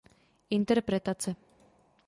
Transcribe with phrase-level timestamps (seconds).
[0.57, 1.31] Interpretace.